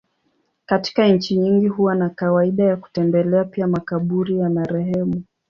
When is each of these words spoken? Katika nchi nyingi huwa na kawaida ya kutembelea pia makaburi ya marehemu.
Katika 0.65 1.07
nchi 1.07 1.35
nyingi 1.37 1.67
huwa 1.67 1.95
na 1.95 2.09
kawaida 2.09 2.63
ya 2.63 2.77
kutembelea 2.77 3.43
pia 3.43 3.67
makaburi 3.67 4.39
ya 4.39 4.49
marehemu. 4.49 5.23